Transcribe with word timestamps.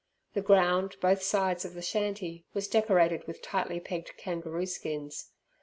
The 0.33 0.41
ground 0.41 0.95
both 0.99 1.21
sides 1.21 1.63
of 1.63 1.75
the 1.75 1.81
shanty 1.83 2.43
was 2.55 2.67
decorated 2.67 3.27
with 3.27 3.43
tightly 3.43 3.79
pegged 3.79 4.17
kangaroo 4.17 4.65
skins. 4.65 5.29